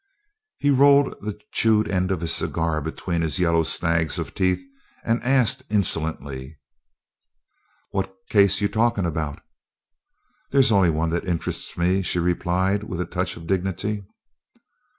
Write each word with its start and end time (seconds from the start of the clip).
He 0.57 0.71
rolled 0.71 1.13
the 1.21 1.37
chewed 1.51 1.87
end 1.87 2.09
of 2.09 2.21
his 2.21 2.33
cigar 2.33 2.81
between 2.81 3.21
his 3.21 3.37
yellow 3.37 3.61
snags 3.61 4.17
of 4.17 4.33
teeth 4.33 4.59
and 5.05 5.21
asked 5.23 5.61
insolently: 5.69 6.57
"What 7.91 8.11
case 8.27 8.61
you 8.61 8.67
talkin' 8.67 9.05
about?" 9.05 9.43
"There's 10.49 10.71
only 10.71 10.89
one 10.89 11.11
that 11.11 11.27
interests 11.29 11.77
me," 11.77 12.01
she 12.01 12.17
replied, 12.17 12.83
with 12.85 12.99
a 12.99 13.05
touch 13.05 13.37
of 13.37 13.45
dignity. 13.45 14.03